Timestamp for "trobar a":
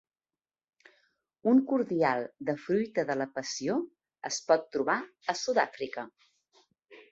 4.79-5.39